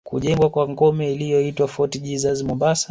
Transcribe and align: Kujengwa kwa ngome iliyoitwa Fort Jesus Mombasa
Kujengwa 0.03 0.49
kwa 0.49 0.69
ngome 0.69 1.13
iliyoitwa 1.13 1.67
Fort 1.67 2.01
Jesus 2.01 2.43
Mombasa 2.43 2.79